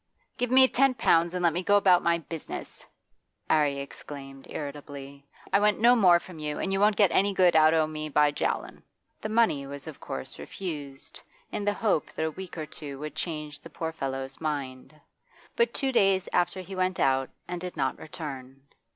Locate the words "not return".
17.77-18.63